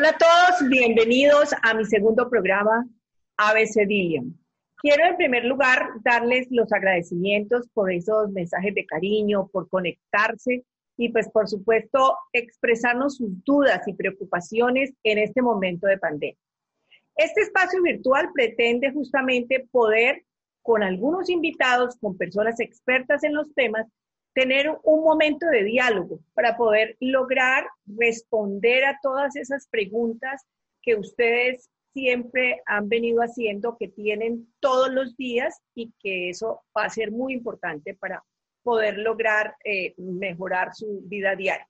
[0.00, 2.88] Hola a todos, bienvenidos a mi segundo programa
[3.36, 4.34] ABC Dillion.
[4.78, 10.64] Quiero en primer lugar darles los agradecimientos por esos mensajes de cariño, por conectarse
[10.96, 16.38] y pues por supuesto expresarnos sus dudas y preocupaciones en este momento de pandemia.
[17.16, 20.24] Este espacio virtual pretende justamente poder
[20.62, 23.86] con algunos invitados, con personas expertas en los temas,
[24.34, 30.44] tener un momento de diálogo para poder lograr responder a todas esas preguntas
[30.82, 36.84] que ustedes siempre han venido haciendo, que tienen todos los días y que eso va
[36.84, 38.24] a ser muy importante para
[38.62, 41.66] poder lograr eh, mejorar su vida diaria.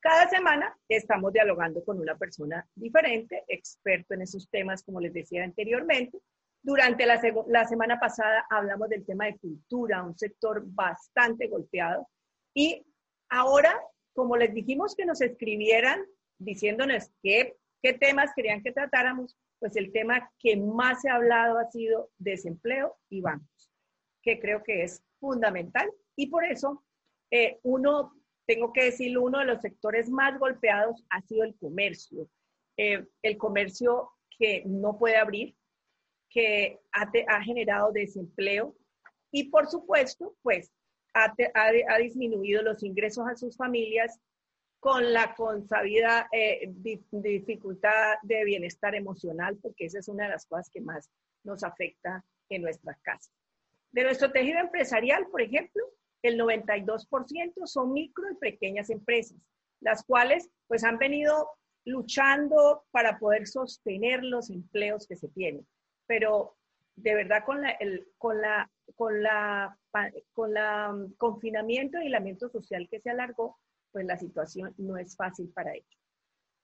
[0.00, 5.44] Cada semana estamos dialogando con una persona diferente, experto en esos temas, como les decía
[5.44, 6.18] anteriormente,
[6.64, 12.08] durante la, la, semana pasada hablamos del tema de cultura, un sector bastante golpeado.
[12.54, 12.86] Y
[13.28, 13.78] ahora,
[14.14, 16.02] como les dijimos que nos escribieran
[16.38, 21.58] diciéndonos qué, qué temas querían que tratáramos, pues el tema que más se ha hablado
[21.58, 23.70] ha sido desempleo y bancos,
[24.22, 25.90] que creo que es fundamental.
[26.16, 26.82] Y por eso,
[27.30, 28.14] eh, uno,
[28.46, 32.28] tengo que decirlo, uno de los sectores más golpeados ha sido el comercio.
[32.78, 35.54] Eh, el comercio que no puede abrir,
[36.34, 38.74] que ha, generado desempleo
[39.30, 40.72] y por supuesto, pues
[41.14, 41.32] ha,
[41.98, 44.18] disminuido los ingresos a sus familias
[44.80, 46.72] con la consabida eh,
[47.12, 51.08] dificultad de bienestar emocional, porque esa es una de las cosas que más
[51.44, 53.32] nos afecta en nuestras casas.
[53.92, 55.84] De nuestro tejido empresarial, por ejemplo,
[56.22, 59.38] el 92% son micro y pequeñas empresas,
[59.80, 61.48] las cuales pues han venido
[61.84, 65.64] luchando para poder sostener los empleos que se tienen
[66.06, 66.56] pero
[66.96, 69.76] de verdad con la, el, con la, con la,
[70.32, 73.58] con la um, confinamiento y aislamiento social que se alargó,
[73.92, 75.98] pues la situación no es fácil para ellos.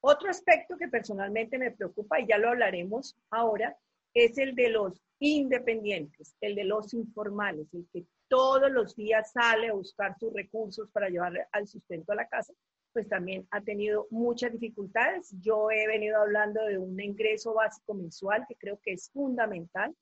[0.01, 3.77] Otro aspecto que personalmente me preocupa, y ya lo hablaremos ahora,
[4.15, 9.69] es el de los independientes, el de los informales, el que todos los días sale
[9.69, 12.53] a buscar sus recursos para llevar al sustento a la casa,
[12.93, 15.35] pues también ha tenido muchas dificultades.
[15.41, 19.95] Yo he venido hablando de un ingreso básico mensual que creo que es fundamental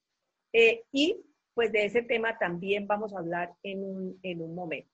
[0.53, 4.91] eh, y pues de ese tema también vamos a hablar en un, en un momento.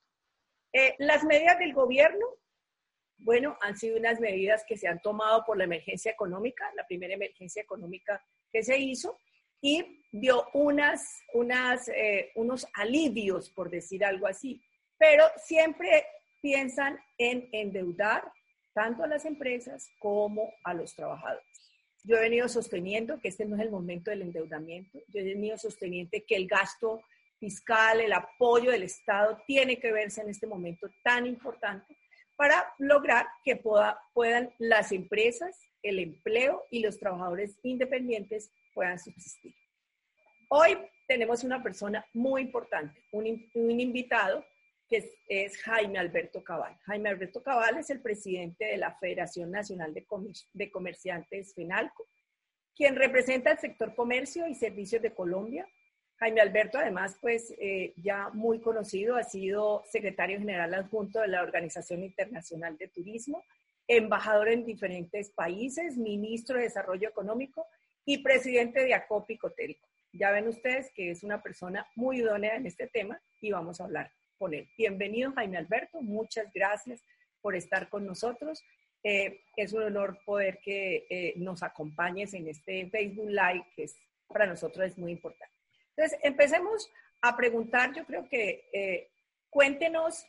[0.72, 2.26] Eh, las medidas del gobierno,
[3.18, 7.14] bueno, han sido unas medidas que se han tomado por la emergencia económica, la primera
[7.14, 9.18] emergencia económica que se hizo,
[9.60, 14.60] y dio unas, unas, eh, unos alivios, por decir algo así,
[14.98, 16.06] pero siempre
[16.44, 18.30] piensan en endeudar
[18.74, 21.72] tanto a las empresas como a los trabajadores.
[22.02, 24.98] Yo he venido sosteniendo que este no es el momento del endeudamiento.
[25.08, 27.00] Yo he venido sosteniendo que el gasto
[27.40, 31.96] fiscal, el apoyo del Estado tiene que verse en este momento tan importante
[32.36, 39.54] para lograr que puedan las empresas, el empleo y los trabajadores independientes puedan subsistir.
[40.50, 40.76] Hoy
[41.08, 44.44] tenemos una persona muy importante, un, un invitado
[44.88, 46.76] que es, Jaime Alberto Cabal.
[46.82, 52.06] Jaime Alberto Cabal es el presidente de la Federación Nacional de, Comerciantes FENALCO,
[52.76, 55.66] quien representa el sector comercio y servicios de Colombia.
[56.16, 61.42] Jaime Alberto, además, pues eh, ya muy conocido, ha sido secretario general adjunto de la
[61.42, 63.42] Organización Internacional de Turismo,
[63.88, 67.66] embajador en diferentes países, ministro de Desarrollo Económico
[68.04, 69.88] y presidente de ACOPI Cotérico.
[70.12, 73.84] Ya ven ustedes que es una persona muy idónea en este tema y vamos a
[73.84, 74.12] hablar
[74.76, 77.02] Bienvenido Jaime Alberto, muchas gracias
[77.40, 78.62] por estar con nosotros.
[79.02, 83.96] Eh, es un honor poder que eh, nos acompañes en este Facebook Live, que es,
[84.28, 85.54] para nosotros es muy importante.
[85.96, 86.90] Entonces, empecemos
[87.22, 89.08] a preguntar, yo creo que eh,
[89.48, 90.26] cuéntenos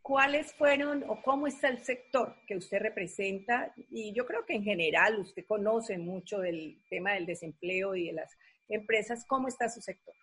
[0.00, 4.62] cuáles fueron o cómo está el sector que usted representa y yo creo que en
[4.62, 8.30] general usted conoce mucho del tema del desempleo y de las
[8.68, 10.14] empresas, ¿cómo está su sector?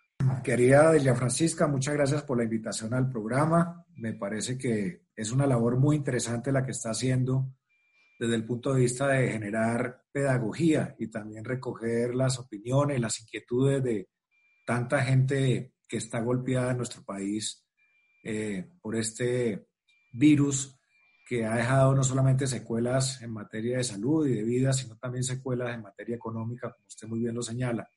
[0.42, 3.84] Querida Delia Francisca, muchas gracias por la invitación al programa.
[3.96, 7.54] Me parece que es una labor muy interesante la que está haciendo
[8.18, 13.82] desde el punto de vista de generar pedagogía y también recoger las opiniones, las inquietudes
[13.82, 14.08] de
[14.64, 17.66] tanta gente que está golpeada en nuestro país
[18.22, 19.66] eh, por este
[20.12, 20.78] virus
[21.26, 25.24] que ha dejado no solamente secuelas en materia de salud y de vida, sino también
[25.24, 27.88] secuelas en materia económica, como usted muy bien lo señala.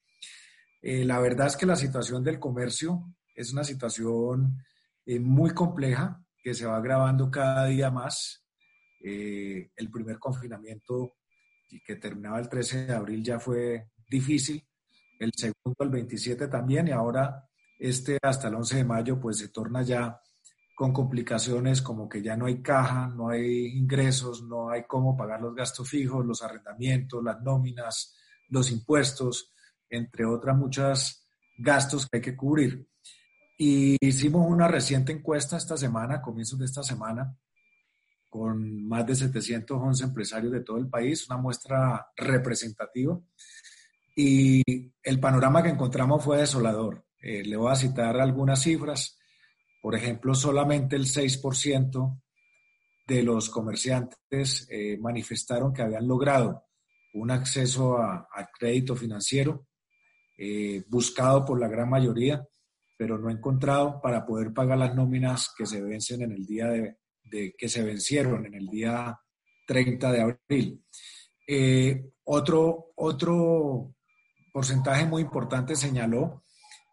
[0.88, 4.64] Eh, la verdad es que la situación del comercio es una situación
[5.04, 8.46] eh, muy compleja que se va agravando cada día más.
[9.04, 11.16] Eh, el primer confinamiento
[11.84, 14.64] que terminaba el 13 de abril ya fue difícil,
[15.20, 17.44] el segundo el 27 también y ahora
[17.80, 20.22] este hasta el 11 de mayo pues se torna ya
[20.76, 25.42] con complicaciones como que ya no hay caja, no hay ingresos, no hay cómo pagar
[25.42, 28.16] los gastos fijos, los arrendamientos, las nóminas,
[28.50, 29.55] los impuestos,
[29.96, 31.28] entre otras muchas
[31.58, 32.88] gastos que hay que cubrir.
[33.58, 37.38] Y hicimos una reciente encuesta esta semana, comienzos de esta semana,
[38.30, 43.18] con más de 711 empresarios de todo el país, una muestra representativa.
[44.16, 44.62] Y
[45.02, 47.06] el panorama que encontramos fue desolador.
[47.22, 49.18] Eh, le voy a citar algunas cifras.
[49.82, 52.22] Por ejemplo, solamente el 6%
[53.08, 56.66] de los comerciantes eh, manifestaron que habían logrado
[57.14, 58.28] un acceso a,
[58.58, 59.68] crédito financiero
[60.38, 62.46] eh, buscado por la gran mayoría,
[62.98, 66.98] pero no encontrado para poder pagar las nóminas que se vencen en el día de,
[67.58, 69.20] que se vencieron en el día
[69.68, 70.84] 30 de abril.
[71.48, 73.96] Eh, otro, otro
[74.54, 76.44] porcentaje muy importante señaló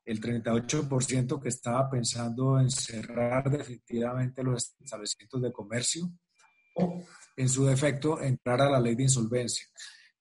[0.04, 6.10] el 38% que estaba pensando en cerrar definitivamente los establecimientos de comercio
[6.74, 7.04] o,
[7.36, 9.66] en su defecto, entrar a la ley de insolvencia.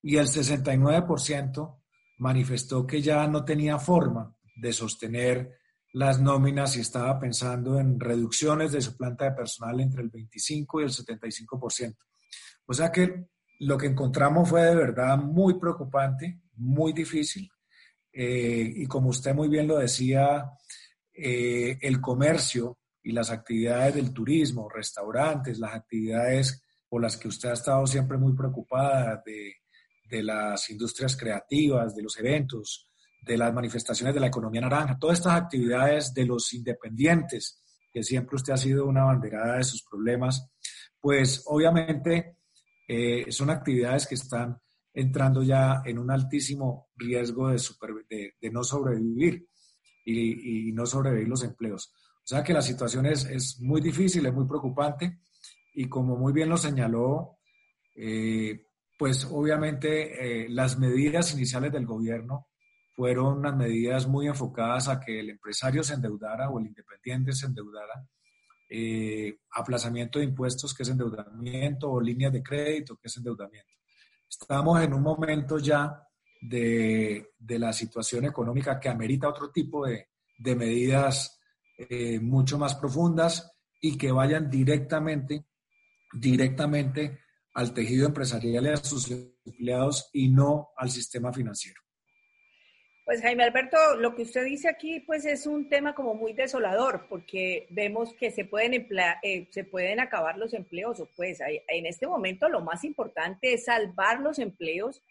[0.03, 1.80] Y el 69%
[2.21, 5.57] manifestó que ya no tenía forma de sostener
[5.93, 10.81] las nóminas y estaba pensando en reducciones de su planta de personal entre el 25
[10.81, 11.97] y el 75%.
[12.67, 13.25] O sea que
[13.61, 17.49] lo que encontramos fue de verdad muy preocupante, muy difícil.
[18.13, 20.51] Eh, y como usted muy bien lo decía,
[21.11, 27.49] eh, el comercio y las actividades del turismo, restaurantes, las actividades por las que usted
[27.49, 29.60] ha estado siempre muy preocupada, de,
[30.11, 32.89] de las industrias creativas, de los eventos,
[33.21, 37.61] de las manifestaciones de la economía naranja, todas estas actividades de los independientes,
[37.93, 40.49] que siempre usted ha sido una banderada de sus problemas,
[40.99, 42.37] pues obviamente
[42.87, 44.57] eh, son actividades que están
[44.93, 49.47] entrando ya en un altísimo riesgo de, de, no sobrevivir
[50.03, 51.93] y, no sobrevivir los empleos.
[52.17, 55.19] O sea que la situación es, es muy difícil, es muy preocupante
[55.73, 57.37] y como muy bien lo señaló,
[57.95, 58.65] eh,
[59.01, 62.49] pues obviamente eh, las medidas iniciales del gobierno
[62.95, 67.47] fueron unas medidas muy enfocadas a que el empresario se endeudara o el independiente se
[67.47, 68.05] endeudara,
[68.69, 73.71] eh, aplazamiento de impuestos, que es endeudamiento, o líneas de crédito, que es endeudamiento.
[74.29, 75.99] Estamos en un momento ya
[76.39, 81.39] de, de la situación económica que amerita otro tipo de, de medidas
[81.75, 83.51] eh, mucho más profundas
[83.81, 85.47] y que vayan directamente,
[86.13, 87.21] directamente
[87.53, 89.11] al tejido empresarial y a sus
[89.45, 91.81] empleados y no al sistema financiero.
[93.03, 97.07] Pues Jaime Alberto, lo que usted dice aquí pues es un tema como muy desolador
[97.09, 98.87] porque vemos que se pueden,
[99.23, 103.65] eh, se pueden acabar los empleos o pues en este momento lo más importante es
[103.65, 105.01] salvar los empleos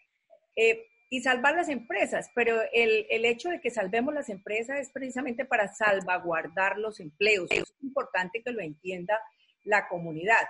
[0.55, 4.89] eh, y salvar las empresas, pero el, el, hecho de que salvemos las empresas es
[4.89, 7.51] precisamente para salvaguardar los empleos.
[7.51, 9.19] Es importante que lo entienda
[9.65, 10.47] la comunidad.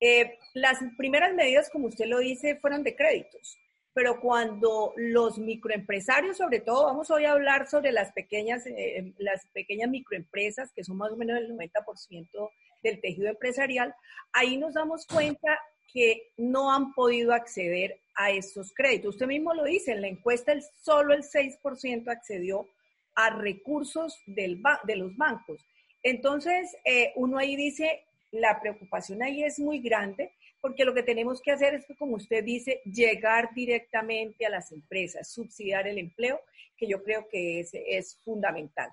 [0.00, 3.58] Eh, las primeras medidas, como usted lo dice, fueron de créditos
[3.92, 9.44] pero cuando los microempresarios, sobre todo, vamos hoy a hablar sobre las pequeñas, eh, las
[9.52, 12.50] pequeñas microempresas, que son más o menos el 90%
[12.82, 13.94] del tejido empresarial,
[14.32, 15.58] ahí nos damos cuenta
[15.92, 19.16] que no han podido acceder a estos créditos.
[19.16, 22.68] Usted mismo lo dice, en la encuesta el, solo el 6% accedió
[23.16, 25.66] a recursos del de los bancos.
[26.04, 31.40] Entonces, eh, uno ahí dice, la preocupación ahí es muy grande porque lo que tenemos
[31.40, 36.40] que hacer es que, como usted dice, llegar directamente a las empresas, subsidiar el empleo,
[36.76, 38.90] que yo creo que es, es fundamental.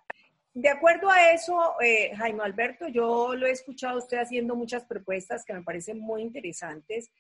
[0.54, 5.46] De acuerdo a eso, eh, Jaime Alberto, yo lo he escuchado usted haciendo muchas propuestas
[5.46, 7.12] que me parecen muy interesantes.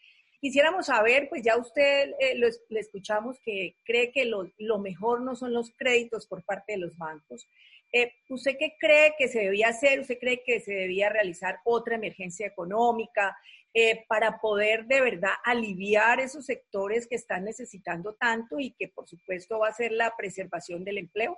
[0.41, 5.35] Quisiéramos saber, pues ya usted eh, le escuchamos que cree que lo, lo, mejor no
[5.35, 7.47] son los créditos por parte de los bancos.
[7.91, 9.99] Eh, ¿Usted qué cree que se debía hacer?
[9.99, 13.37] ¿Usted cree que se debía realizar otra emergencia económica?
[13.73, 19.07] Eh, para poder de verdad aliviar esos sectores que están necesitando tanto y que por
[19.07, 21.37] supuesto va a ser la preservación del empleo?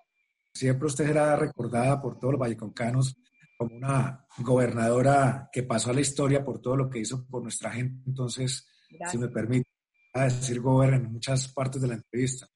[0.53, 3.18] Siempre usted será recordada por todos los valleconcanos
[3.58, 7.72] como una gobernadora que pasó a la historia por todo lo que hizo por nuestra
[7.72, 8.03] gente.
[8.08, 8.65] Entonces,
[9.12, 9.70] si me permite
[10.13, 12.48] decir gobernador en muchas partes de la entrevista.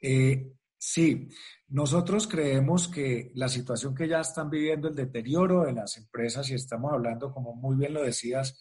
[0.00, 1.28] Eh, sí,
[1.68, 6.54] nosotros creemos que la situación que ya están viviendo, el deterioro de las empresas, y
[6.54, 8.58] estamos hablando, como muy bien lo decías,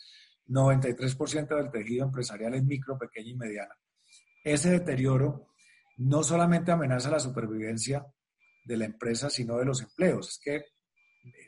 [0.47, 3.75] 93% del tejido empresarial es micro, pequeña y mediana.
[4.43, 5.47] Ese deterioro
[5.97, 8.05] no solamente amenaza la supervivencia
[8.65, 10.29] de la empresa, sino de los empleos.
[10.29, 10.65] Es que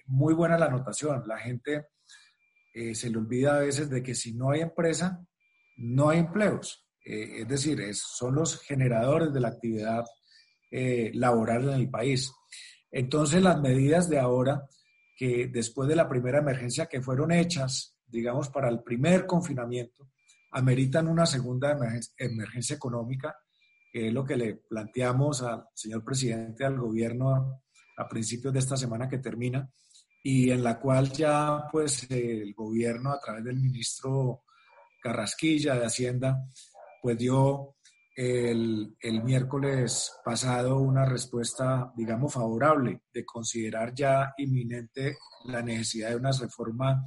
[0.07, 1.23] muy buena la anotación.
[1.27, 1.87] La gente
[2.73, 5.23] eh, se le olvida a veces de que si no hay empresa,
[5.77, 6.87] no hay empleos.
[7.05, 10.03] Eh, es decir, son los generadores de la actividad
[10.75, 12.33] eh, laboral en el país.
[12.89, 14.67] Entonces, las medidas de ahora
[15.15, 20.09] que después de la primera emergencia que fueron hechas, digamos, para el primer confinamiento,
[20.49, 21.71] ameritan una segunda
[22.17, 23.35] emergencia, económica,
[23.91, 27.61] que es lo que le planteamos al señor presidente, al gobierno
[27.95, 29.69] a principios de esta semana que termina,
[30.23, 34.41] y en la cual ya pues el gobierno a través del ministro
[34.99, 36.47] Carrasquilla de Hacienda
[36.99, 37.75] pues dio
[38.15, 46.15] el, el, miércoles pasado una respuesta, digamos, favorable de considerar ya inminente la necesidad de
[46.17, 47.05] una reforma,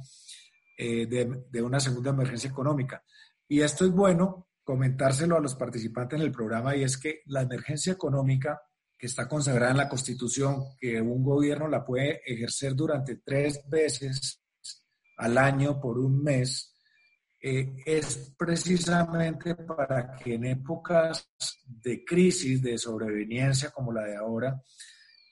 [0.77, 3.03] eh, de, de, una segunda emergencia económica.
[3.47, 7.41] Y esto es bueno comentárselo a los participantes en el programa y es que la
[7.41, 8.61] emergencia económica
[8.97, 14.41] que está consagrada en la Constitución, que un gobierno la puede ejercer durante tres veces
[15.17, 16.73] al año por un mes,
[17.39, 21.29] eh, es precisamente para que en épocas
[21.65, 24.61] de crisis, de sobreveniencia como la de ahora,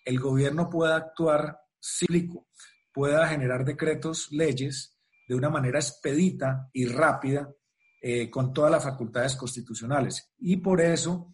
[0.04, 2.48] el gobierno pueda actuar cíclico,
[2.94, 4.98] pueda generar decretos, leyes
[5.28, 7.50] de una manera expedita y rápida
[8.02, 10.32] eh, con todas las facultades constitucionales.
[10.38, 11.34] Y por eso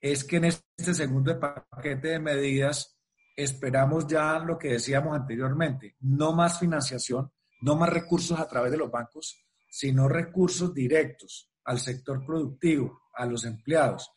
[0.00, 2.98] es que en este segundo paquete de medidas
[3.36, 7.30] esperamos ya lo que decíamos anteriormente, no más financiación,
[7.60, 13.26] no más recursos a través de los bancos, sino recursos directos al sector productivo, a
[13.26, 14.10] los empleados,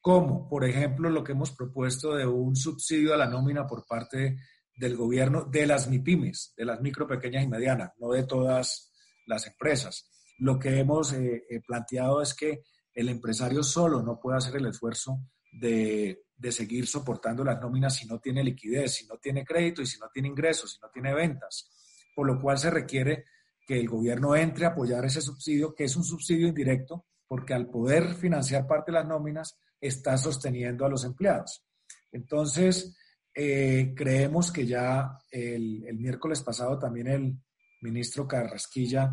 [0.00, 4.38] como por ejemplo lo que hemos propuesto de un subsidio a la nómina por parte
[4.76, 8.92] del gobierno de las MIPIMES, de las micro, pequeñas y medianas, no de todas
[9.26, 10.10] las empresas.
[10.38, 14.66] Lo que hemos eh, eh, planteado es que el empresario solo no puede hacer el
[14.66, 15.20] esfuerzo
[15.52, 19.86] de, de, seguir soportando las nóminas si no tiene liquidez, si no tiene crédito y
[19.86, 21.70] si no tiene ingresos, si no tiene ventas.
[22.14, 23.24] Por lo cual se requiere
[23.66, 27.68] que el gobierno entre a apoyar ese subsidio, que es un subsidio indirecto, porque al
[27.68, 31.64] poder financiar parte de las nóminas, está sosteniendo a los empleados.
[32.12, 32.96] Entonces,
[33.34, 37.36] eh, creemos que ya el, miércoles pasado también el
[37.80, 39.12] ministro Carrasquilla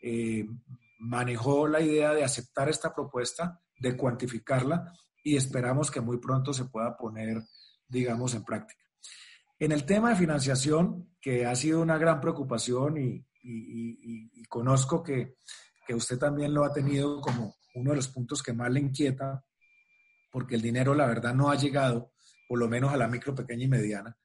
[0.00, 0.46] eh,
[0.98, 4.92] manejó la idea de aceptar esta propuesta, de cuantificarla
[5.24, 7.42] y esperamos que muy pronto se pueda poner,
[7.88, 8.84] digamos, en práctica.
[9.62, 13.24] En el tema de financiación, que ha sido una gran preocupación y,
[14.48, 15.36] conozco que,
[15.86, 19.44] que, usted también lo ha tenido como uno de los puntos que más le inquieta,
[20.32, 22.10] porque el dinero, la verdad, no ha llegado,
[22.48, 24.18] por lo menos a la micro, pequeña y mediana.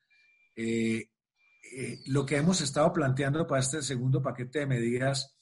[0.56, 1.08] Eh,
[1.72, 5.38] eh, lo que hemos estado planteando para este segundo paquete de medidas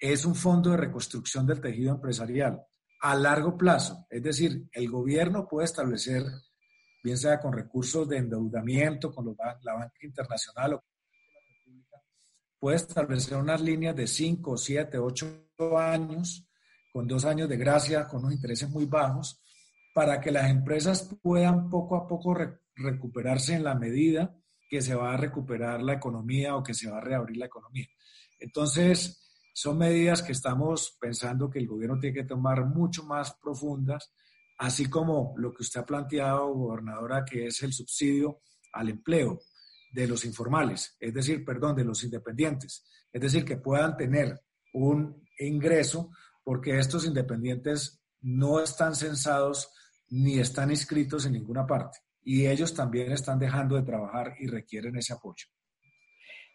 [0.00, 2.62] es un fondo de reconstrucción del tejido empresarial
[3.00, 4.08] a largo plazo.
[4.10, 6.24] Es decir, el gobierno puede establecer,
[7.06, 10.84] bien sea con recursos de endeudamiento, con la banca internacional o
[12.58, 16.48] puede establecer unas líneas de 5, 7, 8 años,
[16.92, 19.40] con dos años de gracia, con unos intereses muy bajos,
[19.94, 22.36] para que las empresas puedan poco a poco
[22.74, 24.36] recuperarse en la medida
[24.68, 27.86] que se va a recuperar la economía o que se va a reabrir la economía.
[28.40, 29.22] Entonces,
[29.52, 34.12] son medidas que estamos pensando que el gobierno tiene que tomar mucho más profundas,
[34.58, 38.40] así como lo que usted ha planteado, gobernadora, que es el subsidio
[38.72, 39.40] al empleo
[39.92, 44.40] de los informales, es decir, perdón, de los independientes, es decir, que puedan tener
[44.74, 46.10] un ingreso
[46.44, 49.72] porque estos independientes no están censados
[50.08, 54.96] ni están inscritos en ninguna parte y ellos también están dejando de trabajar y requieren
[54.96, 55.46] ese apoyo.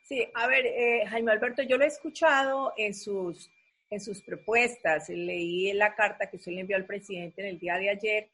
[0.03, 3.50] Sí, a ver, eh, Jaime Alberto, yo lo he escuchado en sus,
[3.91, 7.77] en sus propuestas, leí la carta que usted le envió al presidente en el día
[7.77, 8.29] de ayer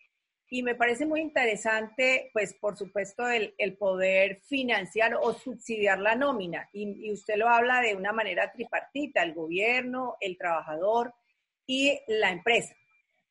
[0.49, 6.15] y me parece muy interesante, pues por supuesto, el, el poder financiar o subsidiar la
[6.15, 6.69] nómina.
[6.71, 11.13] Y, usted lo habla de una manera tripartita, el gobierno, el trabajador
[11.65, 12.73] y la empresa.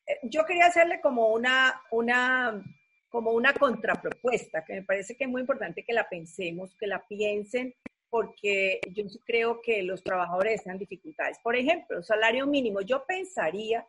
[0.05, 2.63] Eh, yo quería hacerle como una, una,
[3.09, 7.03] como una contrapropuesta, que me parece que es muy importante que la pensemos, que la
[7.07, 7.73] piensen
[8.09, 11.37] porque yo creo que los trabajadores están dificultades.
[11.43, 12.81] Por ejemplo, salario mínimo.
[12.81, 13.85] Yo pensaría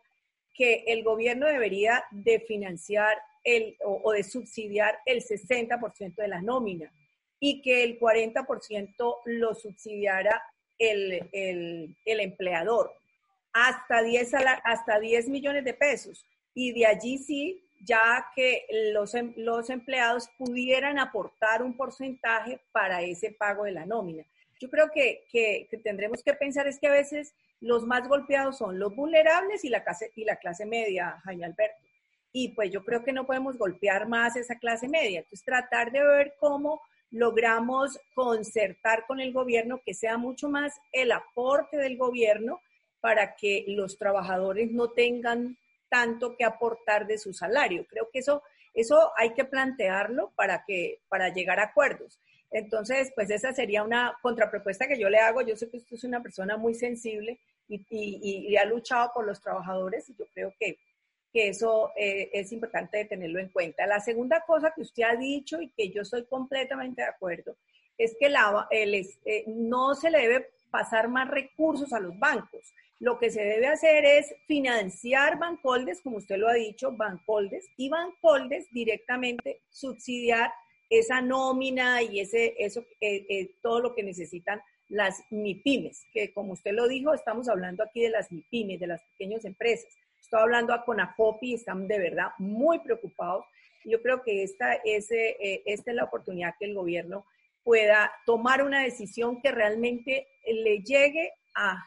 [0.53, 6.91] que el gobierno debería de financiar el, o, de subsidiar el 60% de la nómina
[7.39, 10.43] y que el 40% lo subsidiara
[10.77, 12.93] el, el, el, empleador
[13.53, 14.33] hasta 10,
[14.63, 16.25] hasta 10 millones de pesos.
[16.53, 23.01] Y de allí sí ya que los, em, los empleados pudieran aportar un porcentaje para
[23.01, 24.25] ese pago de la nómina.
[24.59, 28.77] Yo creo que, que, tendremos que pensar es que a veces los más golpeados son
[28.77, 31.81] los vulnerables y la clase, y la clase media, Jaime Alberto.
[32.31, 35.19] Y pues yo creo que no podemos golpear más esa clase media.
[35.19, 36.81] Entonces tratar de ver cómo
[37.11, 42.61] logramos concertar con el gobierno que sea mucho más el aporte del gobierno
[42.99, 45.57] para que los trabajadores no tengan
[45.89, 47.85] tanto que aportar de su salario.
[47.87, 48.43] Creo que eso,
[48.73, 52.19] eso hay que plantearlo para, que, para llegar a acuerdos.
[52.51, 55.41] Entonces, pues esa sería una contrapropuesta que yo le hago.
[55.41, 60.09] Yo sé que usted es una persona muy sensible y, ha luchado por los trabajadores
[60.09, 60.79] y yo creo que,
[61.31, 63.85] que eso eh, es importante tenerlo en cuenta.
[63.85, 67.55] La segunda cosa que usted ha dicho y que yo estoy completamente de acuerdo
[67.97, 72.73] es que la, eh, no se le debe pasar más recursos a los bancos.
[72.99, 77.89] Lo que se debe hacer es financiar Bancoldes, como usted lo ha dicho, Bancoldes, y
[77.89, 80.51] Bancoldes directamente subsidiar
[80.89, 86.53] esa nómina y ese, eso, eh, eh, todo lo que necesitan las MIPIMES, que como
[86.53, 89.93] usted lo dijo, estamos hablando aquí de las MIPIMES, de las pequeñas empresas.
[90.19, 93.45] Estoy hablando a Conafopi, están de verdad muy preocupados.
[93.85, 97.25] Yo creo que esta es, eh, esta es la oportunidad que el gobierno
[97.63, 101.85] pueda tomar una decisión que realmente le llegue a,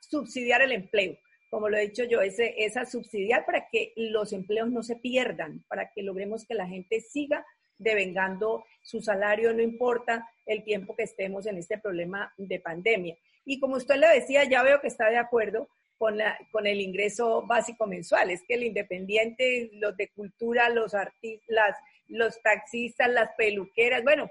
[0.00, 1.16] subsidiar el empleo.
[1.50, 5.64] Como lo he dicho yo, ese, esa subsidiar para que los empleos no se pierdan,
[5.68, 7.44] para que logremos que la gente siga
[7.76, 13.16] devengando su salario, no importa el tiempo que estemos en este problema de pandemia.
[13.44, 15.68] Y como usted le decía, ya veo que está de acuerdo
[16.00, 18.30] con, la, con el ingreso básico mensual.
[18.30, 21.76] Es que el independiente, los de cultura, los artistas,
[22.08, 24.30] los taxistas, las peluqueras, bueno,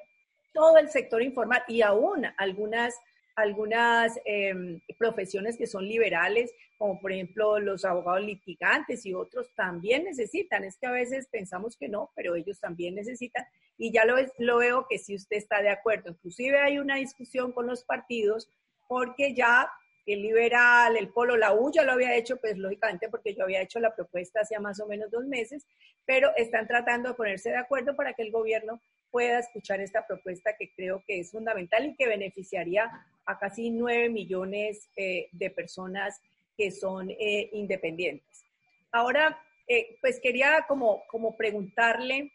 [0.53, 2.95] todo el sector informal y aún algunas,
[3.39, 10.03] algunas em, profesiones que son liberales, como por ejemplo los abogados litigantes y otros también
[10.03, 10.63] necesitan.
[10.63, 13.45] Es que a veces pensamos que no, pero ellos también necesitan.
[13.77, 16.11] Y ya lo veo que si usted está de acuerdo.
[16.11, 18.49] Inclusive hay una discusión con los partidos
[18.87, 19.69] porque ya
[20.13, 23.61] el liberal, el polo, la U ya lo había hecho, pues lógicamente porque yo había
[23.61, 25.65] hecho la propuesta hacía más o menos dos meses,
[26.05, 30.55] pero están tratando de ponerse de acuerdo para que el gobierno pueda escuchar esta propuesta
[30.57, 32.89] que creo que es fundamental y que beneficiaría
[33.25, 36.21] a casi nueve millones eh, de personas
[36.57, 38.45] que son eh, independientes.
[38.91, 42.31] Ahora, eh, pues quería como, como preguntarle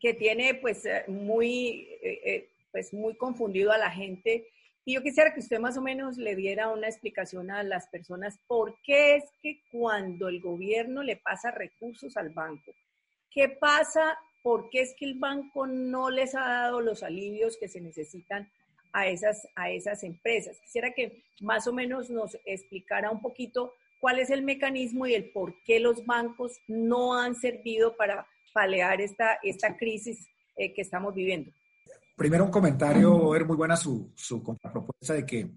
[0.00, 1.86] que tiene pues muy,
[2.72, 4.46] pues muy confundido a la gente
[4.90, 8.40] y yo quisiera que usted más o menos le diera una explicación a las personas
[8.48, 12.72] por qué es que cuando el gobierno le pasa recursos al banco,
[13.30, 17.68] ¿qué pasa por qué es que el banco no les ha dado los alivios que
[17.68, 18.50] se necesitan
[18.92, 20.58] a esas, a esas empresas.
[20.64, 25.30] Quisiera que más o menos nos explicara un poquito cuál es el mecanismo y el
[25.30, 30.26] por qué los bancos no han servido para palear esta, esta crisis
[30.56, 31.52] eh, que estamos viviendo.
[32.16, 35.50] Primero un comentario, es muy buena su, su propuesta de que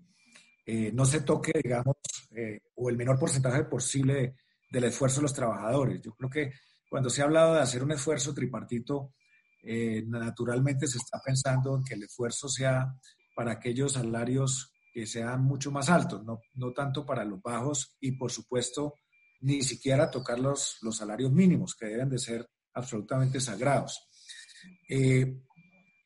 [0.65, 1.97] eh, no se toque, digamos,
[2.31, 4.35] eh, o el menor porcentaje posible
[4.69, 6.01] del esfuerzo de los trabajadores.
[6.01, 6.53] Yo creo que
[6.89, 9.13] cuando se ha hablado de hacer un esfuerzo tripartito,
[9.61, 12.93] eh, naturalmente se está pensando en que el esfuerzo sea
[13.35, 18.11] para aquellos salarios que sean mucho más altos, no, no tanto para los bajos y
[18.11, 18.93] por supuesto
[19.41, 24.07] ni siquiera tocar los, los salarios mínimos que deben de ser absolutamente sagrados.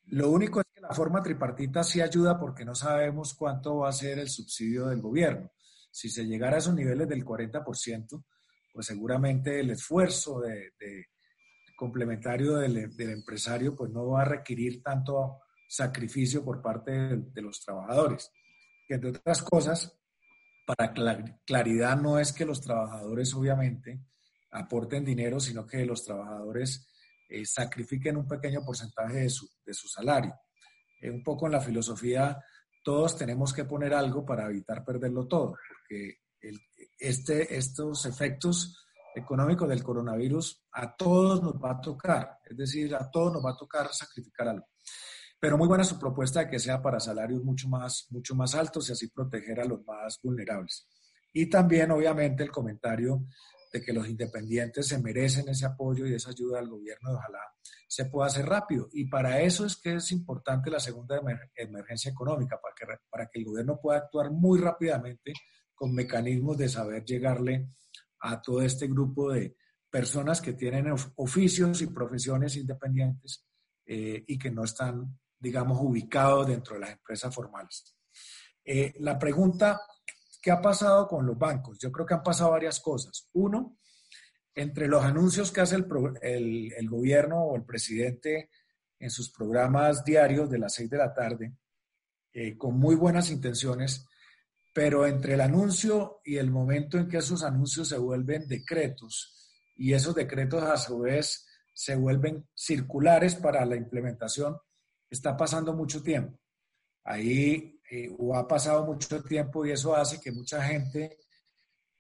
[0.10, 3.94] Lo único es que la forma tripartita sí ayuda porque no sabemos cuánto va a
[3.94, 5.52] ser el subsidio del gobierno.
[5.92, 8.24] Si se llegara a esos niveles del 40%,
[8.74, 10.72] pues seguramente el esfuerzo de,
[11.76, 18.32] complementario del, empresario pues no va a requerir tanto sacrificio por parte de, los trabajadores.
[18.88, 20.00] Que entre otras cosas,
[20.66, 20.94] para
[21.46, 24.00] claridad no es que los trabajadores obviamente
[24.52, 26.88] aporten dinero, sino que los trabajadores
[27.28, 30.34] eh, sacrifiquen un pequeño porcentaje de su, de su salario.
[31.02, 32.38] Eh, un poco en la filosofía,
[32.84, 36.20] todos tenemos que poner algo para evitar perderlo todo, porque
[36.98, 38.78] este, estos efectos
[39.16, 43.52] económicos del coronavirus a todos nos va a tocar, es decir, a todos nos va
[43.52, 44.68] a tocar sacrificar algo.
[45.40, 48.90] Pero muy buena su propuesta de que sea para salarios mucho más, mucho más altos
[48.90, 50.88] y así proteger a los más vulnerables.
[51.34, 53.26] Y también, obviamente, el comentario
[53.78, 57.40] de que los independientes se merecen ese apoyo y esa ayuda del gobierno, ojalá
[57.88, 58.90] se pueda hacer rápido.
[58.92, 61.20] Y para eso es que es importante la segunda
[61.56, 65.34] emergencia económica, para que, para que el gobierno pueda actuar muy rápidamente
[65.74, 67.70] con mecanismos de saber llegarle
[68.20, 69.56] a todo este grupo de
[69.90, 73.46] personas que tienen oficios y profesiones independientes
[73.86, 77.96] eh, y que no están, digamos, ubicados dentro de las empresas formales.
[78.66, 79.80] Eh, la pregunta,
[80.48, 81.78] ¿qué ha pasado con los bancos?
[81.78, 83.28] Yo creo que han pasado varias cosas.
[83.34, 83.78] Uno,
[84.56, 88.50] entre los anuncios que hace el, el gobierno o el presidente
[88.98, 91.58] en sus programas diarios de las seis de la tarde,
[92.32, 94.06] eh, con muy buenas intenciones,
[94.74, 99.92] pero entre el anuncio y el momento en que esos anuncios se vuelven decretos y
[99.92, 104.58] esos decretos a su vez se vuelven circulares para la implementación,
[105.10, 106.40] está pasando mucho tiempo.
[107.04, 111.18] Ahí eh, o ha pasado mucho tiempo y eso hace que mucha gente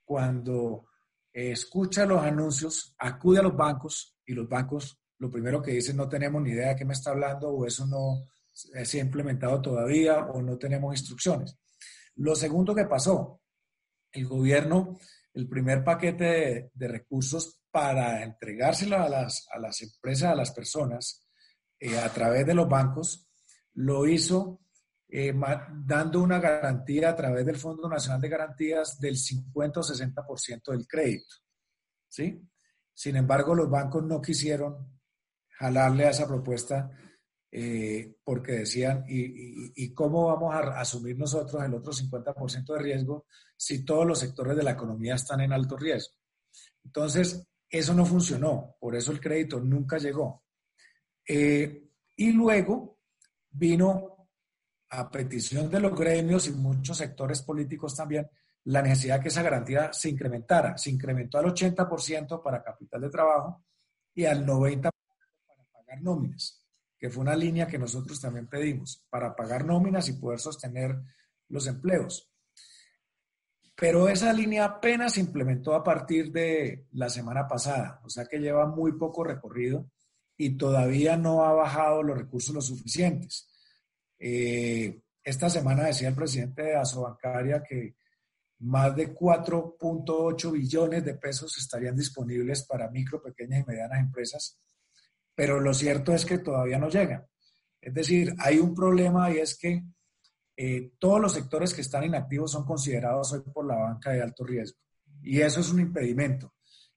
[0.04, 0.88] cuando
[1.32, 6.10] escucha los anuncios acude a los bancos y los bancos lo primero que dicen no
[6.10, 8.21] tenemos ni idea de qué me está hablando o eso no
[8.58, 11.58] se ha implementado todavía o no tenemos instrucciones.
[12.15, 13.41] Lo segundo que pasó,
[14.12, 14.97] el gobierno,
[15.34, 21.28] el primer paquete de, recursos para entregárselo a las, a las, empresas, a las personas,
[21.80, 23.28] eh, a través de los bancos,
[23.76, 24.62] lo hizo
[25.10, 25.34] eh,
[25.86, 30.88] dando una garantía a través del Fondo Nacional de Garantías del 50 o 60% del
[30.88, 31.36] crédito.
[32.08, 32.41] ¿sí?
[32.93, 35.00] Sin embargo, los bancos no quisieron
[35.50, 36.91] jalarle a esa propuesta
[37.50, 43.86] eh, porque decían, ¿y, cómo vamos a asumir nosotros el otro 50% de riesgo si
[43.86, 46.15] todos los sectores de la economía están en alto riesgo?
[46.84, 50.43] Entonces, eso no funcionó, por eso el crédito nunca llegó.
[51.28, 53.00] Eh, y luego
[53.50, 54.17] vino
[54.89, 58.30] a petición de los gremios y muchos sectores políticos también
[58.65, 60.78] la necesidad de que esa garantía se incrementara.
[60.78, 63.63] Se incrementó al 80% para capital de trabajo
[64.13, 64.91] y al 90%
[65.45, 70.13] para pagar nóminas que fue una línea que nosotros también pedimos para pagar nóminas y
[70.13, 71.00] poder sostener
[71.50, 72.30] los empleos.
[73.76, 78.39] Pero esa línea apenas se implementó a partir de la semana pasada, o sea que
[78.39, 79.91] lleva muy poco recorrido
[80.36, 83.47] y todavía no ha bajado los recursos lo suficientes.
[84.20, 87.96] Eh, esta semana decía el presidente de Asobancaria que
[88.60, 94.60] más de 4.8 billones de pesos estarían disponibles para micro, pequeñas y medianas empresas
[95.38, 97.24] pero lo cierto es que todavía no llegan.
[97.80, 99.84] Es decir, hay un problema y es que
[100.56, 104.44] eh, todos los sectores que están inactivos son considerados hoy por la banca de alto
[104.44, 104.80] riesgo.
[105.22, 106.56] Y eso es un impedimento.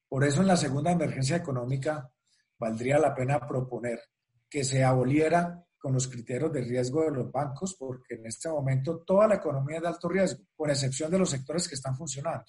[0.09, 2.11] Por eso en la segunda emergencia económica
[2.59, 4.01] valdría la pena proponer
[4.49, 9.03] que se aboliera con los criterios de riesgo de los bancos, porque en este momento
[9.05, 12.45] toda la economía es de alto riesgo, con excepción de los sectores que están funcionando.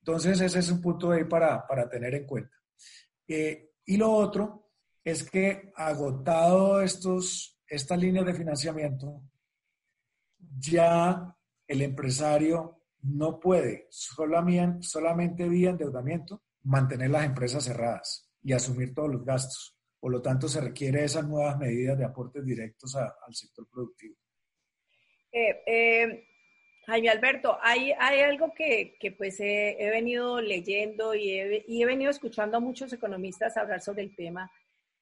[0.00, 2.56] Entonces, ese es un punto ahí para, para tener en cuenta.
[3.26, 4.70] Eh, y lo otro
[5.02, 9.22] es que agotado estos, estas líneas de financiamiento,
[10.38, 11.36] ya
[11.66, 19.10] el empresario no puede solamente, solamente vía endeudamiento mantener las empresas cerradas y asumir todos
[19.10, 19.76] los gastos.
[20.04, 24.14] Por lo tanto, se requiere esas nuevas medidas de aportes directos al sector productivo.
[25.32, 26.28] Eh, eh,
[26.84, 32.58] Jaime Alberto, hay, hay algo que, pues he, venido leyendo y y he venido escuchando
[32.58, 34.52] a muchos economistas hablar sobre el tema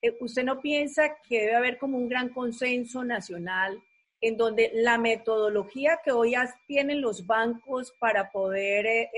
[0.02, 3.82] eh, ¿usted no piensa que debe haber como un gran consenso nacional
[4.20, 6.34] en donde la metodología que hoy
[6.68, 9.10] tienen los bancos para poder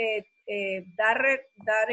[0.97, 1.89] dar, dar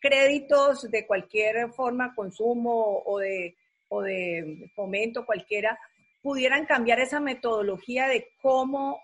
[0.00, 3.56] créditos de cualquier forma, consumo o de,
[3.88, 5.78] o de fomento cualquiera,
[6.22, 9.00] pudieran cambiar esa metodología de cómo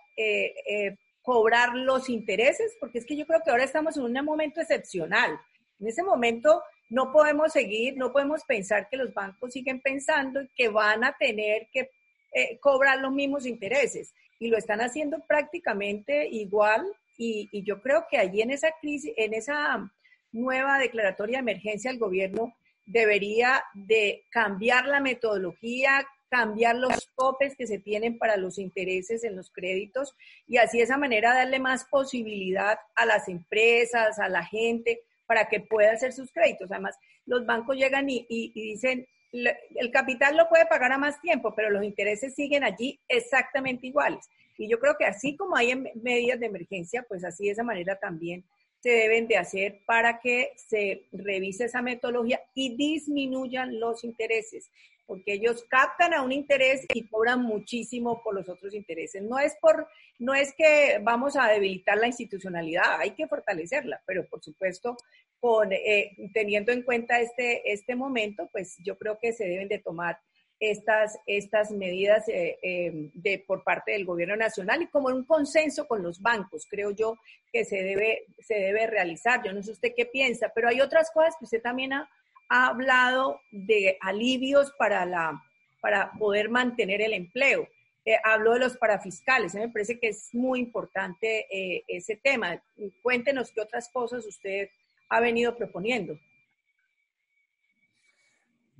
[1.22, 2.76] cobrar los intereses?
[2.78, 5.38] Porque es que yo creo que ahora estamos en un momento excepcional.
[5.80, 10.68] En ese momento no podemos seguir, no podemos pensar que los bancos siguen pensando que
[10.68, 11.90] van a tener que
[12.32, 16.84] eh, cobrar los mismos intereses y lo están haciendo prácticamente igual
[17.16, 19.88] y, y, yo creo que allí en esa crisis, en esa
[20.34, 27.66] nueva declaratoria de emergencia el gobierno debería de cambiar la metodología, cambiar los topes que
[27.66, 30.14] se tienen para los intereses en los créditos
[30.46, 35.48] y así de esa manera darle más posibilidad a las empresas, a la gente, para
[35.48, 36.70] que pueda hacer sus créditos.
[36.72, 41.70] Además, los bancos llegan y, dicen, el capital lo puede pagar a más tiempo, pero
[41.70, 44.28] los intereses siguen allí exactamente iguales.
[44.58, 47.98] Y yo creo que así como hay medidas de emergencia, pues así de esa manera
[47.98, 48.44] también
[48.84, 54.70] se deben de hacer para que se revise esa metodología y disminuyan los intereses
[55.06, 59.22] porque ellos captan a un interés y cobran muchísimo por los otros intereses.
[59.22, 59.86] No es por,
[60.18, 64.96] no es que vamos a debilitar la institucionalidad, hay que fortalecerla, pero por supuesto,
[65.40, 69.78] con, eh, teniendo en cuenta este, este momento, pues yo creo que se deben de
[69.78, 70.18] tomar
[70.60, 75.86] estas, estas medidas eh, eh, de, por parte del gobierno nacional y como un consenso
[75.86, 77.18] con los bancos, creo yo
[77.52, 79.42] que se debe, se debe realizar.
[79.44, 82.08] Yo no sé usted qué piensa, pero hay otras cosas que usted también ha
[82.48, 85.42] ha hablado de alivios para, la,
[85.80, 87.68] para poder mantener el empleo.
[88.04, 92.62] Eh, habló de los parafiscales, me parece que es muy importante eh, ese tema.
[93.02, 94.68] Cuéntenos qué otras cosas usted
[95.08, 96.18] ha venido proponiendo.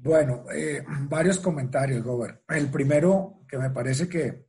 [0.04, 2.42] Bueno, eh, varios comentarios, Robert.
[2.50, 4.48] El primero que me parece que,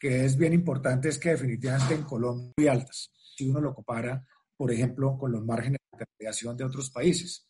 [0.00, 4.26] que es bien importante es que definitivamente en Colombia muy altas, si uno lo compara,
[4.56, 7.46] por ejemplo, con los márgenes de creación de otros países.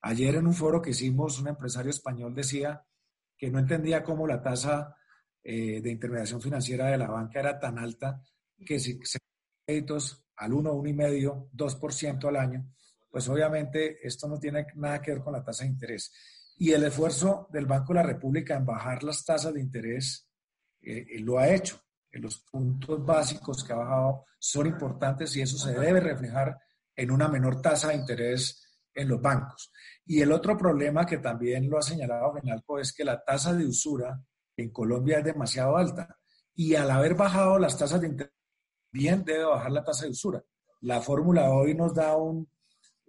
[0.00, 2.82] Ayer en un foro que hicimos, un empresario español decía
[3.36, 4.96] que no entendía cómo la tasa
[5.44, 8.22] eh, de intermediación financiera de la banca era tan alta
[8.64, 9.18] que si se
[9.66, 12.72] créditos al 1, 1,5, 2% al año,
[13.10, 16.10] pues obviamente esto no tiene nada que ver con la tasa de interés.
[16.58, 20.28] Y el esfuerzo del Banco de la República en bajar las tasas de interés
[20.80, 21.80] eh, lo ha hecho.
[22.12, 26.58] Los puntos básicos que ha bajado son importantes y eso se debe reflejar
[26.96, 29.70] en una menor tasa de interés en los bancos.
[30.04, 33.66] Y el otro problema que también lo ha señalado Fenalco es que la tasa de
[33.66, 34.20] usura
[34.56, 36.18] en Colombia es demasiado alta
[36.54, 38.32] y al haber bajado las tasas de interés,
[38.90, 40.42] bien debe bajar la tasa de usura.
[40.80, 42.50] La fórmula hoy nos da un,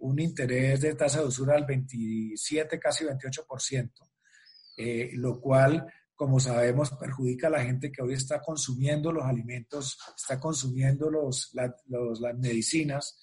[0.00, 3.90] un interés de tasa de usura al 27, casi 28%,
[4.76, 9.98] eh, lo cual, como sabemos, perjudica a la gente que hoy está consumiendo los alimentos,
[10.16, 13.18] está consumiendo los, las medicinas,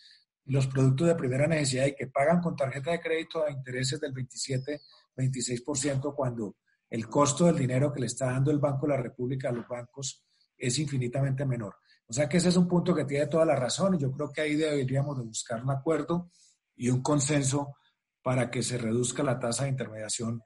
[0.46, 4.14] los productos de primera necesidad y que pagan con tarjeta de crédito a intereses del
[4.14, 4.82] 27,
[5.16, 6.58] 26% cuando
[6.90, 9.68] el costo del dinero que le está dando el Banco de la República a los
[9.68, 10.26] bancos
[10.58, 11.76] es infinitamente menor.
[12.08, 14.32] O sea que ese es un punto que tiene toda la razón y yo creo
[14.32, 16.32] que ahí deberíamos de buscar un acuerdo
[16.78, 17.76] y un consenso
[18.22, 20.42] para que se reduzca la tasa de intermediación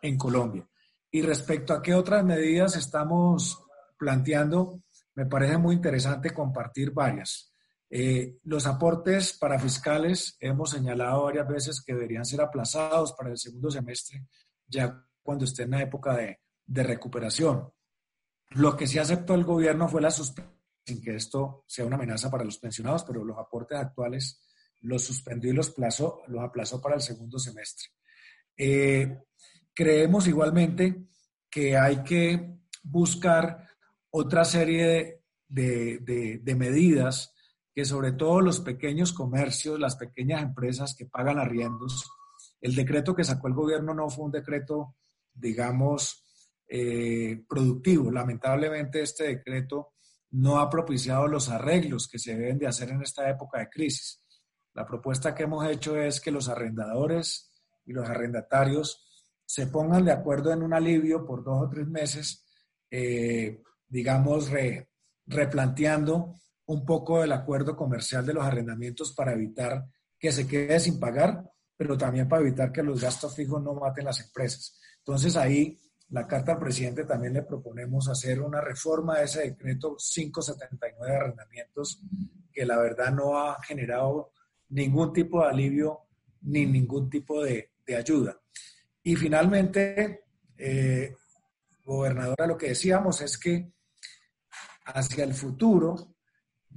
[0.00, 0.68] en Colombia.
[1.10, 3.62] Y respecto a qué otras medidas estamos
[3.98, 4.82] planteando,
[5.14, 7.52] me parece muy interesante compartir varias.
[7.90, 13.36] Eh, los aportes para fiscales hemos señalado varias veces que deberían ser aplazados para el
[13.36, 14.26] segundo semestre,
[14.66, 17.70] ya cuando esté en la época de, de recuperación.
[18.50, 22.30] Lo que sí aceptó el gobierno fue la suspensión, sin que esto sea una amenaza
[22.30, 24.40] para los pensionados, pero los aportes actuales
[24.82, 27.88] los suspendió y los, plazó, los aplazó para el segundo semestre.
[28.56, 29.22] Eh,
[29.74, 31.06] creemos igualmente
[31.50, 33.68] que hay que buscar
[34.10, 37.34] otra serie de, de, medidas
[37.74, 42.10] que sobre todo los pequeños comercios, las pequeñas empresas que pagan arriendos,
[42.60, 44.96] el decreto que sacó el gobierno no fue un decreto,
[45.32, 46.24] digamos,
[46.68, 48.10] eh, productivo.
[48.10, 49.92] Lamentablemente este decreto
[50.30, 54.21] no ha propiciado los arreglos que se deben de hacer en esta época de crisis.
[54.74, 57.50] La propuesta que hemos hecho es que los arrendadores
[57.84, 59.06] y los arrendatarios
[59.44, 62.46] se pongan de acuerdo en un alivio por dos o tres meses,
[62.90, 64.50] eh, digamos,
[65.26, 66.34] replanteando
[66.66, 69.84] un poco el acuerdo comercial de los arrendamientos para evitar
[70.18, 71.44] que se quede sin pagar,
[71.76, 74.80] pero también para evitar que los gastos fijos no maten las empresas.
[74.98, 75.78] Entonces ahí
[76.10, 81.16] la carta al presidente también le proponemos hacer una reforma de ese decreto 579 de
[81.18, 82.00] arrendamientos,
[82.52, 84.30] que la verdad no ha generado
[84.72, 86.00] ningún tipo de alivio
[86.42, 88.40] ni ningún tipo de, ayuda.
[89.02, 90.24] Y finalmente,
[90.56, 91.14] eh,
[91.84, 93.70] gobernadora, lo que decíamos es que
[94.86, 96.14] hacia el futuro,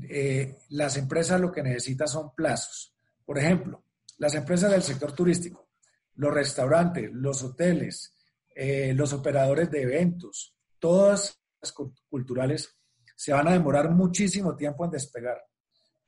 [0.09, 2.93] eh, las empresas lo que necesitan son plazos.
[3.25, 3.85] Por ejemplo,
[4.17, 5.69] las empresas del sector turístico,
[6.15, 8.13] los restaurantes, los hoteles,
[8.53, 11.71] eh, los operadores de eventos, todas las
[12.09, 12.77] culturales,
[13.15, 15.37] se van a demorar muchísimo tiempo en despegar.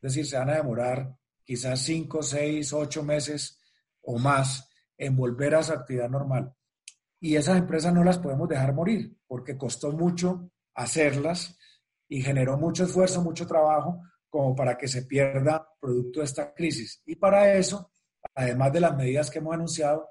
[0.02, 1.16] Es decir, se van a demorar
[1.48, 3.58] quizás cinco, seis, ocho meses
[4.02, 6.54] o más en volver a su actividad normal.
[7.22, 11.58] Y esas empresas no las podemos dejar morir porque costó mucho hacerlas
[12.10, 17.02] y generó mucho esfuerzo, mucho trabajo como para que se pierda producto de esta crisis.
[17.06, 17.92] Y para eso,
[18.36, 20.10] además de las medidas que hemos anunciado,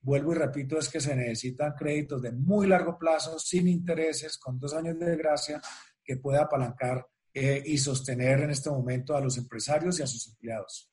[0.00, 4.58] vuelvo y repito, es que se necesitan créditos de muy largo plazo, sin intereses, con
[4.58, 5.60] dos años de gracia,
[6.02, 7.06] que pueda apalancar
[7.40, 10.90] eh, y sostener en este momento a los empresarios y a sus empleados.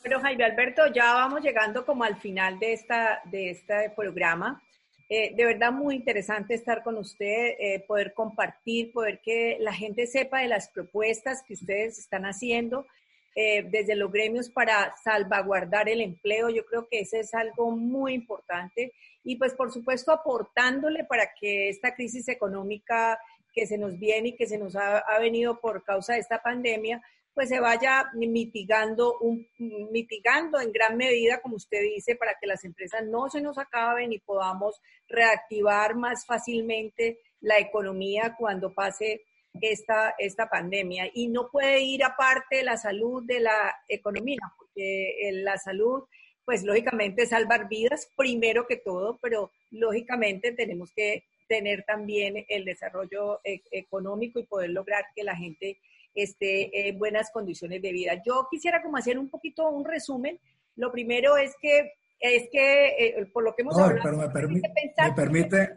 [0.00, 4.60] Bueno, Jaime Alberto, ya vamos llegando como al final de, esta, de este programa.
[5.08, 10.06] Eh, de verdad muy interesante estar con usted, eh, poder compartir, poder que la gente
[10.06, 12.86] sepa de las propuestas que ustedes están haciendo
[13.32, 16.50] desde los gremios para salvaguardar el empleo.
[16.50, 21.68] Yo creo que ese es algo muy importante y pues por supuesto aportándole para que
[21.68, 23.18] esta crisis económica
[23.52, 27.02] que se nos viene y que se nos ha, venido por causa de esta pandemia,
[27.34, 29.46] pues se vaya mitigando, un,
[29.90, 34.12] mitigando en gran medida, como usted dice, para que las empresas no se nos acaben
[34.12, 39.22] y podamos reactivar más fácilmente la economía cuando pase
[39.60, 41.10] esta, esta pandemia.
[41.14, 46.04] Y no puede ir aparte la salud de la economía, porque eh, la salud,
[46.44, 53.40] pues lógicamente salvar vidas primero que todo, pero lógicamente tenemos que tener también el desarrollo
[53.42, 55.80] e, económico y poder lograr que la gente
[56.14, 58.22] esté en buenas condiciones de vida.
[58.24, 60.38] Yo quisiera como hacer un poquito un resumen.
[60.76, 64.00] Lo primero es que, es que eh, por lo que hemos hablado...
[64.00, 65.70] Pero me, permite, me permite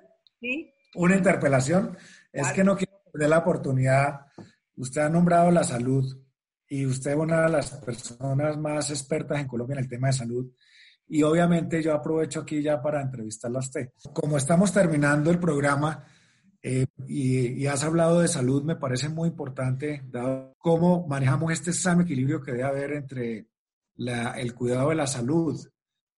[0.93, 1.97] una interpelación.
[2.31, 4.27] Es que no quiero perder la oportunidad.
[4.75, 6.05] Usted ha nombrado la salud
[6.67, 10.13] y usted es una de las personas más expertas en Colombia en el tema de
[10.13, 10.53] salud.
[11.07, 13.89] Y obviamente yo aprovecho aquí ya para entrevistarla a usted.
[14.13, 16.05] Como estamos terminando el programa
[16.61, 22.03] eh, y, has hablado de salud, me parece muy importante, dado cómo manejamos este sano
[22.03, 23.47] equilibrio que debe haber entre
[23.97, 25.59] el cuidado de la salud,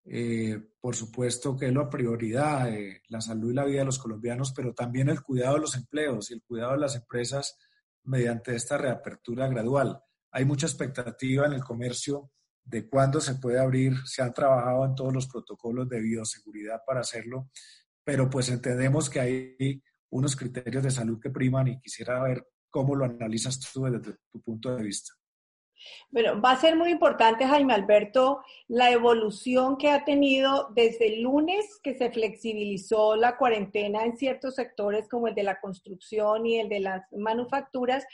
[0.06, 3.98] eh, por supuesto que es la prioridad, eh, la salud y la vida de los
[3.98, 7.58] colombianos, pero también el cuidado de los empleos y el cuidado de las empresas
[8.04, 10.00] mediante esta reapertura gradual.
[10.30, 12.30] Hay mucha expectativa en el comercio
[12.66, 17.02] de cuándo se puede abrir, se han trabajado en todos los protocolos de bioseguridad para
[17.02, 17.50] hacerlo,
[18.04, 22.96] pero pues entendemos que hay unos criterios de salud que priman y quisiera ver cómo
[22.96, 25.14] lo analizas tú desde tu punto de vista.
[26.10, 31.22] Bueno, va a ser muy importante, Jaime Alberto, la evolución que ha tenido desde el
[31.22, 36.60] lunes que se flexibilizó la cuarentena en ciertos sectores como el de la construcción y
[36.60, 38.06] el de las manufacturas.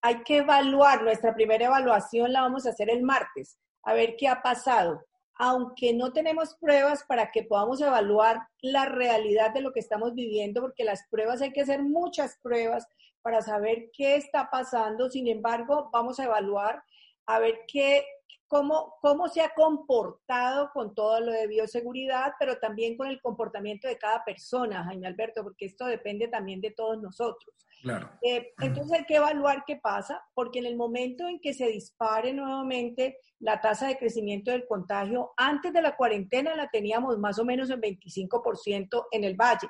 [0.00, 3.58] Hay que evaluar, nuestra primera evaluación la vamos a hacer el martes,
[3.88, 5.02] a ver qué ha pasado.
[5.38, 10.60] Aunque no tenemos pruebas para que podamos evaluar la realidad de lo que estamos viviendo,
[10.60, 12.86] porque las pruebas hay que hacer muchas pruebas
[13.22, 15.08] para saber qué está pasando.
[15.08, 16.82] Sin embargo, vamos a evaluar
[17.24, 18.04] a ver qué,
[18.48, 23.86] cómo, cómo se ha comportado con todo lo de bioseguridad, pero también con el comportamiento
[23.86, 27.54] de cada persona, Jaime Alberto, porque esto depende también de todos nosotros.
[27.82, 28.10] Claro.
[28.22, 32.32] Eh, entonces hay que evaluar qué pasa, porque en el momento en que se dispare
[32.32, 37.44] nuevamente la tasa de crecimiento del contagio, antes de la cuarentena la teníamos más o
[37.44, 39.68] menos en 25% en el valle.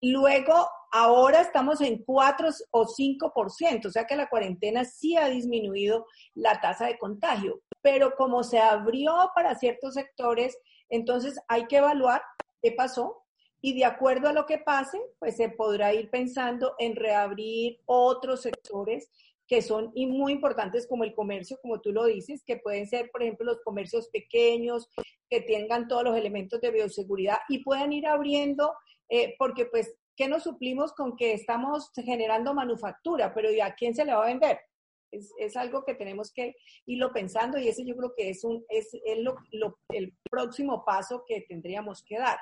[0.00, 6.06] Luego, ahora estamos en 4 o 5%, o sea que la cuarentena sí ha disminuido
[6.34, 10.58] la tasa de contagio, pero como se abrió para ciertos sectores,
[10.90, 12.20] entonces hay que evaluar
[12.60, 13.24] qué pasó
[13.62, 18.42] y de acuerdo a lo que pase, pues se podrá ir pensando en reabrir otros
[18.42, 19.10] sectores
[19.46, 23.22] que son muy importantes como el comercio, como tú lo dices, que pueden ser, por
[23.22, 24.90] ejemplo, los comercios pequeños,
[25.30, 28.74] que tengan todos los elementos de bioseguridad y puedan ir abriendo
[29.08, 33.32] eh, porque pues, ¿qué nos suplimos con que estamos generando manufactura?
[33.32, 34.60] Pero ¿y a quién se le va a vender?
[35.10, 36.54] Es, es, algo que tenemos que
[36.86, 41.24] irlo pensando y ese yo creo que es, un, es el, lo, el próximo paso
[41.26, 42.38] que tendríamos que dar.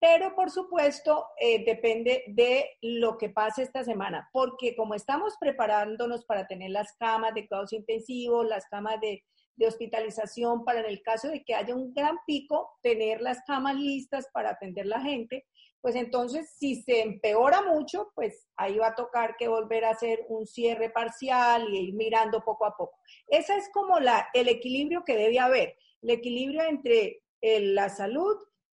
[0.00, 6.26] Pero por supuesto, eh, depende de lo que pase esta semana, porque como estamos preparándonos
[6.26, 9.24] para tener las camas de cuidados intensivos, las camas de,
[9.56, 13.76] de hospitalización, para en el caso de que haya un gran pico, tener las camas
[13.76, 15.46] listas para atender la gente,
[15.84, 20.24] pues entonces si se empeora mucho, pues ahí va a tocar que volver a hacer
[20.30, 22.96] un cierre parcial y ir mirando poco a poco.
[23.28, 28.34] Ese es como la, el equilibrio que debe haber, el equilibrio entre la salud,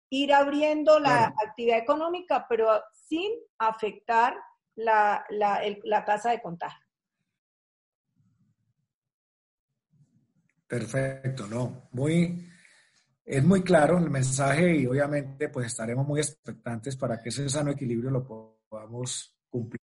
[0.09, 4.35] ir abriendo la actividad económica, pero sin afectar
[4.75, 6.85] la, la, la tasa de contagio.
[10.67, 12.49] Perfecto, no, muy,
[13.27, 17.71] es muy claro el mensaje y obviamente pues estaremos muy expectantes para que ese sano
[17.71, 18.25] equilibrio lo
[18.69, 19.81] podamos cumplir.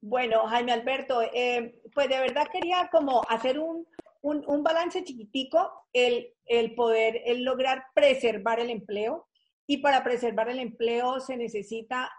[0.00, 3.86] Bueno, Jaime Alberto, eh, pues de verdad quería como hacer un,
[4.20, 9.28] un, balance chiquitico, el, el poder, el lograr preservar el empleo.
[9.68, 12.10] Y para preservar el empleo se necesita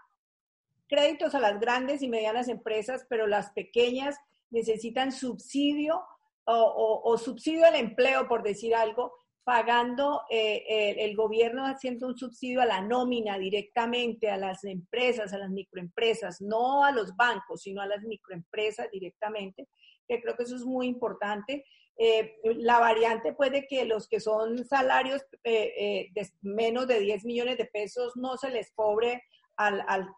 [0.88, 4.16] créditos a las grandes y medianas empresas, pero las pequeñas
[4.48, 6.02] necesitan subsidio
[6.46, 9.12] o, o subsidio al empleo, por decir algo,
[9.44, 15.38] pagando eh, el, gobierno haciendo un subsidio a la nómina directamente a las empresas, a
[15.38, 19.68] las microempresas, no a los bancos, sino a las microempresas directamente,
[20.08, 21.64] que creo que eso es muy importante.
[21.96, 27.58] Eh, la variante puede que los que son salarios eh, de menos de 10 millones
[27.58, 29.22] de pesos no se les cobre
[29.56, 30.08] al, al,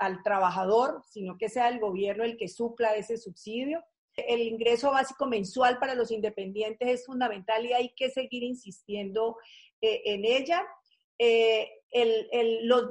[0.00, 3.82] al trabajador, sino que sea el gobierno el que supla ese subsidio.
[4.16, 9.36] El ingreso básico mensual para los independientes es fundamental y hay que seguir insistiendo
[9.80, 10.66] eh, en ella.
[11.18, 12.28] Eh, el,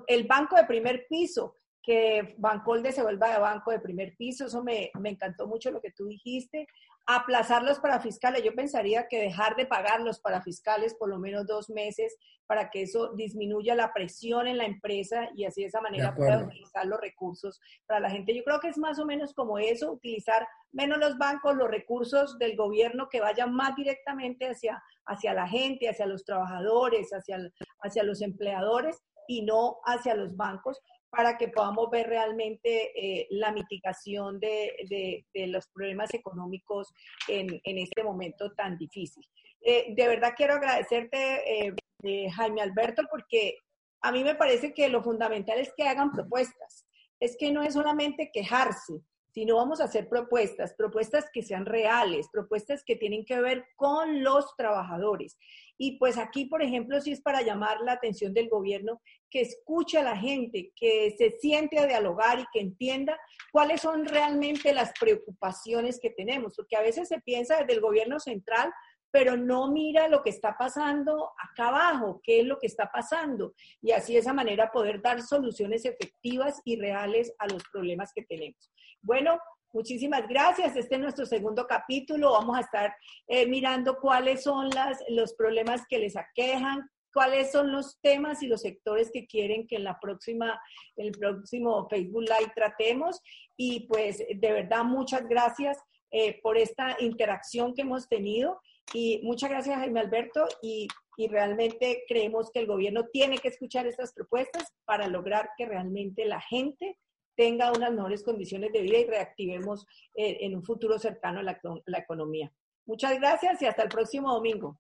[0.08, 4.64] el, banco de primer piso, que Bancolde se vuelva de banco de primer piso, eso
[4.64, 6.68] me, me encantó mucho lo que tú dijiste
[7.06, 8.44] aplazar los parafiscales.
[8.44, 12.16] Yo pensaría que dejar de pagar los parafiscales por lo menos dos meses
[12.46, 16.44] para que eso disminuya la presión en la empresa y así de esa manera pueda
[16.44, 18.36] utilizar los recursos para la gente.
[18.36, 22.38] Yo creo que es más o menos como eso, utilizar menos los bancos, los recursos
[22.40, 27.38] del gobierno que vayan más directamente hacia, hacia la gente, hacia los trabajadores, hacia,
[27.82, 30.82] hacia los empleadores y no hacia los bancos
[31.12, 36.88] para que podamos ver realmente eh, la mitigación de, los problemas económicos
[37.28, 39.24] en, este momento tan difícil.
[39.62, 41.68] Eh, de verdad quiero agradecerte,
[42.04, 43.58] eh, Jaime Alberto, porque
[44.02, 46.88] a mí me parece que lo fundamental es que hagan propuestas.
[47.20, 49.02] Es que no es solamente quejarse,
[49.34, 54.24] sino vamos a hacer propuestas, propuestas que sean reales, propuestas que tienen que ver con
[54.24, 55.38] los trabajadores.
[55.78, 59.98] Y pues aquí, por ejemplo, si es para llamar la atención del gobierno, que escuche
[59.98, 63.20] a la gente, que se siente a dialogar y que entienda
[63.52, 68.20] cuáles son realmente las preocupaciones que tenemos, porque a veces se piensa desde el gobierno
[68.20, 68.72] central
[69.12, 73.54] pero no mira lo que está pasando acá abajo, qué es lo que está pasando,
[73.82, 78.24] y así de esa manera poder dar soluciones efectivas y reales a los problemas que
[78.24, 78.72] tenemos.
[79.02, 79.40] Bueno,
[79.74, 80.76] Muchísimas gracias.
[80.76, 82.34] Este es nuestro segundo capítulo.
[82.34, 82.94] Vamos a estar
[83.28, 88.48] eh, mirando cuáles son las, los problemas que les aquejan, cuáles son los temas y
[88.48, 90.62] los sectores que quieren que en la próxima,
[90.98, 93.22] el próximo Facebook Live tratemos.
[93.56, 95.78] Y pues de verdad, muchas gracias
[96.12, 98.60] eh, por esta interacción que hemos tenido.
[98.94, 100.46] Y muchas gracias, Jaime Alberto.
[100.62, 100.88] Y,
[101.18, 106.26] y, realmente creemos que el gobierno tiene que escuchar estas propuestas para lograr que realmente
[106.26, 106.98] la gente
[107.36, 109.86] tenga unas mejores condiciones de vida y reactivemos
[110.16, 112.52] eh, en un futuro cercano la, la economía.
[112.86, 114.80] Muchas gracias y hasta el próximo domingo.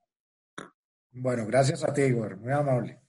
[1.11, 2.37] Bueno, gracias a ti, Igor.
[2.37, 2.99] Muy amable.